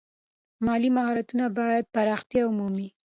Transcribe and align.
مالي 0.65 0.89
مهارتونه 0.97 1.45
باید 1.59 1.85
پراختیا 1.95 2.43
ومومي. 2.47 2.87